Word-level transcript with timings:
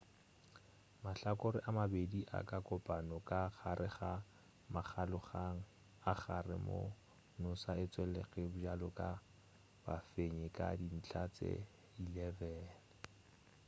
mahlakore 1.05 1.59
a 1.69 1.71
mabedi 1.77 2.21
a 2.37 2.39
ka 2.49 2.59
kopana 2.67 3.15
ka 3.29 3.41
gare 3.59 3.89
ga 3.97 4.11
makgaolakgang 4.73 5.59
a 6.11 6.13
gare 6.21 6.57
moo 6.67 6.87
noosa 7.39 7.71
e 7.83 7.85
tšwelege 7.91 8.43
bjalo 8.53 8.87
ka 8.99 9.09
bafenyi 9.83 10.47
ka 10.57 10.65
dintlha 10.89 11.23
tše 11.35 11.51
11 12.03 12.51